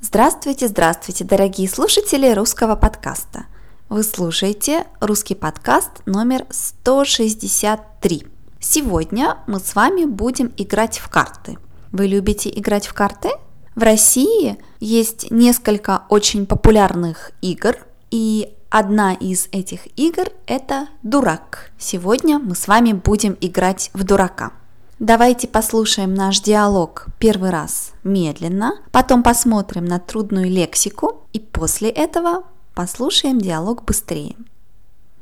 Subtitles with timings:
[0.00, 3.46] Здравствуйте, здравствуйте, дорогие слушатели русского подкаста.
[3.88, 8.26] Вы слушаете русский подкаст номер 163.
[8.58, 11.58] Сегодня мы с вами будем играть в карты.
[11.92, 13.30] Вы любите играть в карты?
[13.76, 17.76] В России есть несколько очень популярных игр,
[18.10, 21.72] и одна из этих игр– это «Дурак».
[21.76, 24.52] Сегодня мы с вами будем играть в дурака.
[24.98, 32.44] Давайте послушаем наш диалог первый раз медленно, потом посмотрим на трудную лексику и после этого
[32.74, 34.36] послушаем диалог быстрее.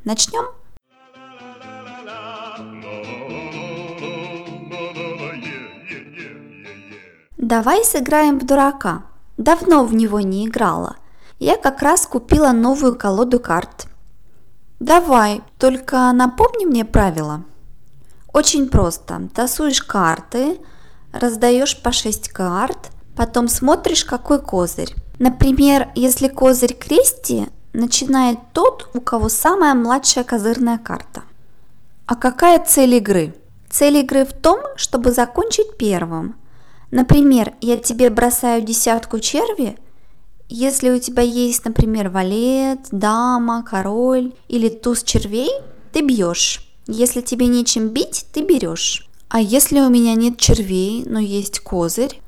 [0.03, 0.45] Начнем?
[7.37, 9.03] Давай сыграем в дурака.
[9.37, 10.97] Давно в него не играла.
[11.39, 13.87] Я как раз купила новую колоду карт.
[14.81, 17.45] Давай, только напомни мне правила.
[18.33, 19.29] Очень просто.
[19.33, 20.59] Тасуешь карты,
[21.13, 24.93] раздаешь по 6 карт, потом смотришь, какой козырь.
[25.17, 31.23] Например, если козырь крести, начинает тот, у кого самая младшая козырная карта.
[32.05, 33.33] А какая цель игры?
[33.69, 36.35] Цель игры в том, чтобы закончить первым.
[36.91, 39.77] Например, я тебе бросаю десятку черви,
[40.49, 45.51] если у тебя есть, например, валет, дама, король или туз червей,
[45.93, 46.65] ты бьешь.
[46.87, 49.07] Если тебе нечем бить, ты берешь.
[49.29, 52.19] А если у меня нет червей, но есть козырь,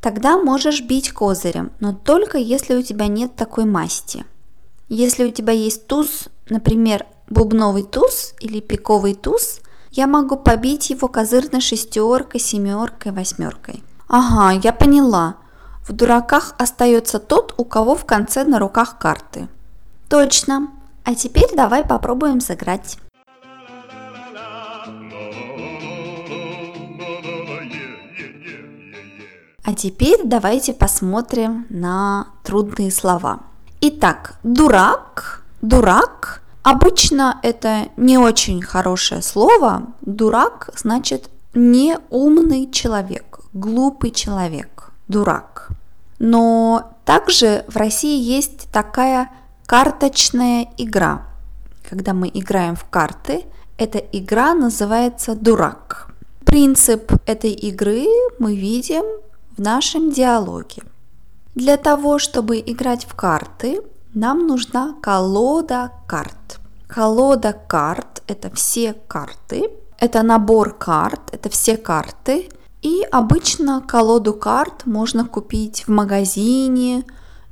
[0.00, 4.24] тогда можешь бить козырем, но только если у тебя нет такой масти.
[4.88, 9.60] Если у тебя есть туз, например, бубновый туз или пиковый туз,
[9.90, 13.82] я могу побить его козырной шестеркой, семеркой, восьмеркой.
[14.08, 15.36] Ага, я поняла.
[15.86, 19.48] В дураках остается тот, у кого в конце на руках карты.
[20.08, 20.68] Точно.
[21.04, 22.98] А теперь давай попробуем сыграть.
[29.64, 33.40] А теперь давайте посмотрим на трудные слова.
[33.80, 36.42] Итак, дурак, дурак.
[36.62, 39.82] Обычно это не очень хорошее слово.
[40.00, 44.75] Дурак значит неумный человек, глупый человек,
[45.08, 45.68] дурак.
[46.18, 49.30] Но также в России есть такая
[49.66, 51.26] карточная игра.
[51.88, 53.44] Когда мы играем в карты,
[53.78, 56.10] эта игра называется дурак.
[56.44, 58.06] Принцип этой игры
[58.38, 59.04] мы видим
[59.56, 60.82] в нашем диалоге.
[61.54, 63.80] Для того, чтобы играть в карты,
[64.14, 66.60] нам нужна колода карт.
[66.86, 72.48] Колода карт– это все карты, это набор карт, это все карты.
[72.86, 77.02] И обычно колоду карт можно купить в магазине,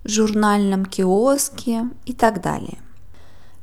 [0.04, 2.78] журнальном киоске и так далее.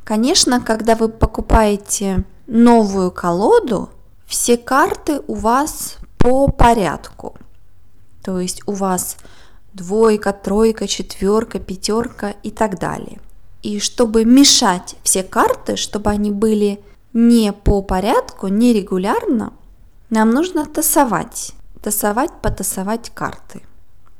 [0.03, 3.89] Конечно, когда вы покупаете новую колоду,
[4.25, 7.37] все карты у вас по порядку.
[8.21, 9.15] То есть у вас
[9.71, 13.21] двойка, тройка, четверка, пятерка и так далее.
[13.61, 16.83] И чтобы мешать все карты, чтобы они были
[17.13, 19.53] не по порядку, не регулярно,
[20.09, 21.53] нам нужно тасовать.
[21.81, 23.61] Тасовать, потасовать карты.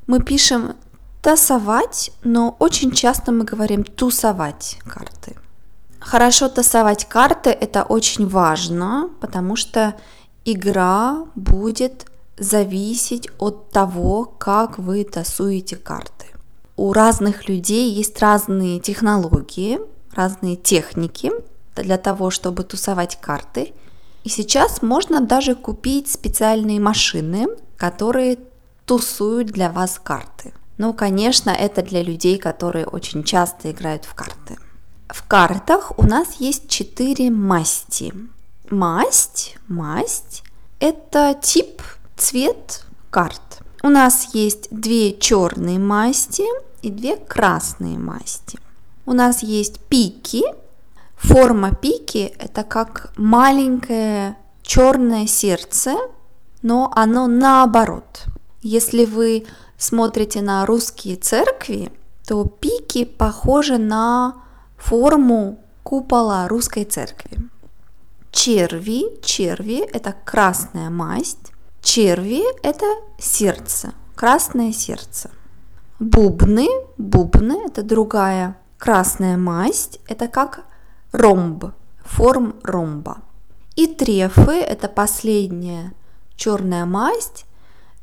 [0.08, 0.76] Мы пишем
[1.22, 5.36] тасовать, но очень часто мы говорим тусовать карты.
[6.00, 9.96] Хорошо тасовать карты это очень важно, потому что
[10.46, 12.08] игра будет
[12.38, 16.26] зависеть от того, как вы тасуете карты.
[16.76, 19.80] У разных людей есть разные технологии,
[20.14, 21.32] разные техники
[21.76, 23.74] для того, чтобы тусовать карты.
[24.24, 28.38] И сейчас можно даже купить специальные машины, которые
[28.86, 30.54] тусуют для вас карты.
[30.78, 34.58] Ну, конечно, это для людей, которые очень часто играют в карты.
[35.08, 38.14] В картах у нас есть четыре масти.
[38.70, 40.44] Масть, масть–
[40.80, 41.82] это тип
[42.16, 43.62] цвет карт.
[43.84, 46.46] У нас есть две черные масти
[46.82, 48.60] и две красные масти.
[49.06, 50.44] У нас есть пики.
[51.22, 55.96] Форма пики это как маленькое черное сердце,
[56.62, 58.26] но оно наоборот.
[58.62, 59.46] Если вы
[59.78, 61.92] смотрите на русские церкви,
[62.28, 64.36] то пики похожи на
[64.78, 67.38] форму купола русской церкви.
[68.32, 71.52] Черви, черви– это красная масть,
[71.82, 72.86] Черви– это
[73.18, 75.32] сердце, красное сердце.
[76.00, 76.68] Бубны,
[76.98, 80.64] бубны– это другая красная масть, это как
[81.12, 81.66] ромб,
[82.04, 83.18] форм ромба.
[83.76, 85.94] И трефы– это последняя
[86.36, 87.46] черная масть.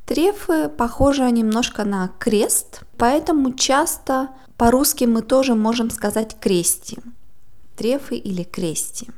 [0.07, 6.99] Трефы похожи немножко на крест, поэтому часто по-русски мы тоже можем сказать крести.
[7.77, 9.09] трефы или крести.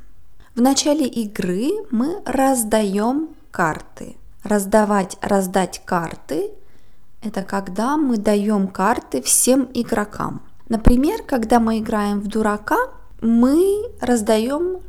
[0.55, 4.17] В начале игры мы раздаем карты.
[4.43, 6.51] Раздавать, раздать карты–
[7.23, 10.41] это когда мы даем карты всем игрокам.
[10.67, 12.77] Например, когда мы играем в дурака,
[13.21, 14.81] мы раздаем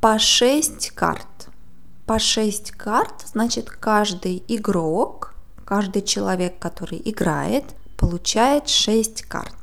[0.00, 1.26] по 6 карт.
[2.06, 5.34] По 6 карт, значит, каждый игрок,
[5.64, 7.64] каждый человек, который играет,
[7.96, 9.54] получает 6 карт.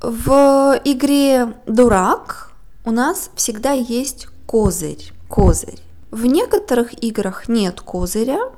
[0.00, 2.52] В игре «Дурак»
[2.84, 5.12] у нас всегда есть козырь.
[5.28, 5.80] Козырь.
[6.10, 8.50] В некоторых играх нет козыря,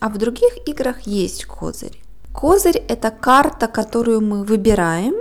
[0.00, 2.00] а в других играх есть козырь.
[2.32, 5.14] Козырь– это карта, которую мы выбираем.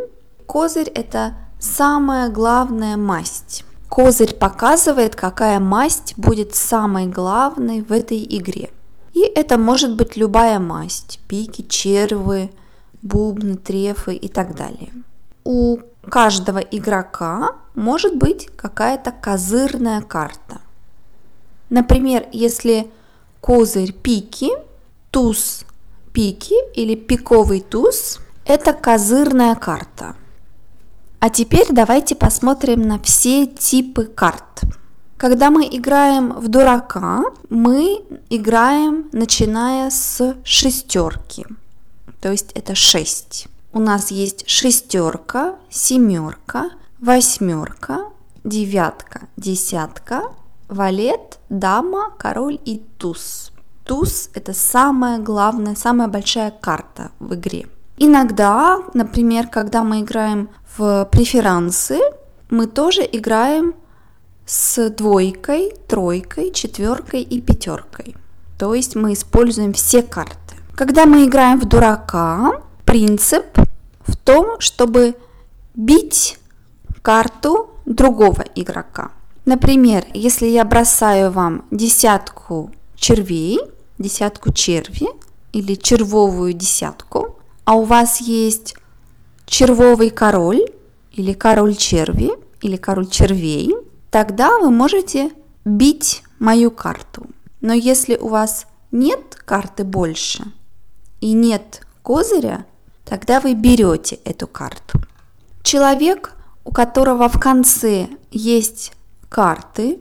[0.45, 1.36] Козырь– это
[1.66, 3.66] самая главная масть.
[3.90, 8.70] Козырь показывает, какая масть будет самой главной в этой игре.
[9.14, 12.52] И это может быть любая масть– пики, червы,
[13.02, 14.92] бубны, трефы и так далее.
[15.44, 15.78] У
[16.10, 20.62] каждого игрока может быть какая-то козырная карта.
[21.70, 22.92] Например, если
[23.42, 24.52] козырь пики,
[25.12, 25.66] туз
[26.14, 30.16] пики или пиковый туз– это козырная карта.
[31.25, 34.62] А теперь давайте посмотрим на все типы карт.
[35.18, 41.48] Когда мы играем в дурака, мы играем начиная с шестерки,
[42.22, 43.48] то есть это 6.
[43.74, 46.69] У нас есть шестерка, семерка,
[47.00, 48.01] восьмерка,
[48.44, 50.25] девятка, десятка,
[50.68, 53.51] валет, дама, король и туз.
[53.83, 57.66] Туз– это самая главная, самая большая карта в игре.
[57.98, 62.00] Иногда, например, когда мы играем в преферансы,
[62.50, 63.75] мы тоже играем
[64.45, 68.16] с двойкой, тройкой, четверкой и пятеркой.
[68.57, 70.56] То есть мы используем все карты.
[70.75, 73.45] Когда мы играем в дурака, принцип
[74.06, 75.16] в том, чтобы
[75.74, 76.38] бить
[77.01, 79.12] карту другого игрока.
[79.45, 83.60] Например, если я бросаю вам десятку червей,
[83.98, 85.07] десятку черви
[85.54, 88.75] или червовую десятку, а у вас есть
[89.46, 90.66] червовый король
[91.12, 92.32] или король черви
[92.62, 93.76] или король червей,
[94.10, 95.32] тогда вы можете
[95.64, 97.28] бить мою карту.
[97.62, 100.44] Но если у вас нет карты больше
[101.22, 102.66] и нет козыря,
[103.04, 105.00] тогда вы берете эту карту.
[105.64, 106.34] Человек,
[106.64, 108.94] у которого в конце есть
[109.30, 110.00] карты,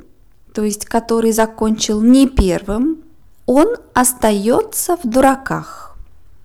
[0.52, 3.02] то есть который закончил не первым,
[3.46, 5.96] он остается в дураках.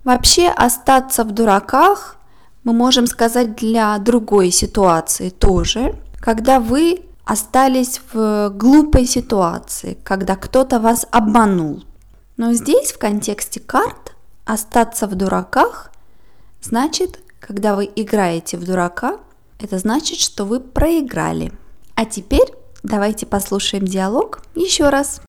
[0.04, 2.16] Вообще остаться в дураках
[2.64, 10.80] мы можем сказать для другой ситуации тоже, когда вы остались в глупой ситуации, когда кто-то
[10.80, 11.84] вас обманул.
[12.36, 14.14] Но здесь в контексте карт
[14.44, 15.92] остаться в дураках
[16.60, 19.18] значит, когда вы играете в дурака,
[19.58, 21.52] это значит, что вы проиграли.
[21.94, 22.52] А теперь
[22.82, 25.20] давайте послушаем диалог еще раз.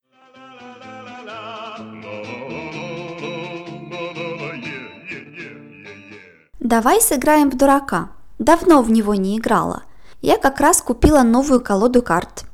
[6.72, 8.08] Давай сыграем в дурака.
[8.38, 9.82] Давно в него не играла.
[10.22, 12.46] Я как раз купила новую колоду карт.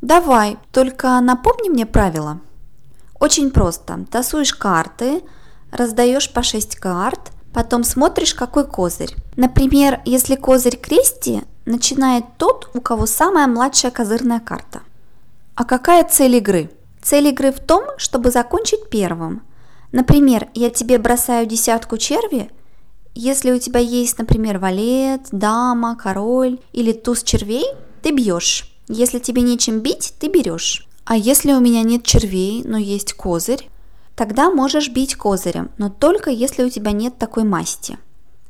[0.00, 2.40] Давай, только напомни мне правила.
[3.20, 4.04] Очень просто.
[4.10, 5.22] Тасуешь карты,
[5.70, 9.14] раздаешь по 6 карт, потом смотришь, какой козырь.
[9.36, 14.80] Например, если козырь крести, начинает тот, у кого самая младшая козырная карта.
[15.54, 16.68] А какая цель игры?
[17.00, 19.42] Цель игры в том, чтобы закончить первым.
[19.92, 22.50] Например, я тебе бросаю десятку черви,
[23.16, 27.64] если у тебя есть, например, валет, дама, король или туз червей,
[28.02, 28.70] ты бьешь.
[28.88, 30.86] Если тебе нечем бить, ты берешь.
[31.04, 33.68] А если у меня нет червей, но есть козырь,
[34.14, 37.98] тогда можешь бить козырем, но только если у тебя нет такой масти.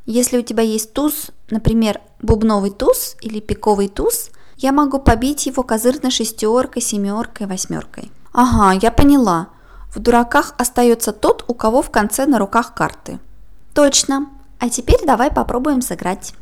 [0.04, 5.62] Если у тебя есть туз, например, бубновый туз или пиковый туз, я могу побить его
[5.62, 8.11] козырной шестеркой, семеркой, восьмеркой.
[8.32, 9.49] Ага, я поняла.
[9.94, 13.18] В дураках остается тот, у кого в конце на руках карты.
[13.75, 14.28] Точно.
[14.59, 16.35] А теперь давай попробуем сыграть.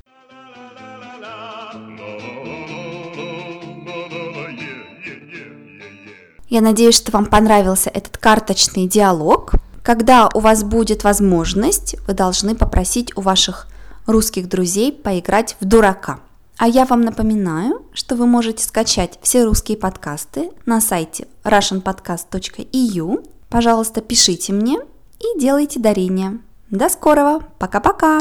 [6.49, 9.55] Я надеюсь, что вам понравился этот карточный диалог.
[9.83, 13.67] Когда у вас будет возможность, вы должны попросить у ваших
[14.07, 16.21] русских друзей поиграть в дурака.
[16.57, 23.29] А я вам напоминаю, что вы можете скачать все русские подкасты на сайте russianpodcast.eu.
[23.49, 24.79] Пожалуйста, пишите мне
[25.19, 26.39] и делайте дарения.
[26.71, 27.41] До скорого.
[27.59, 28.21] Пока-пока.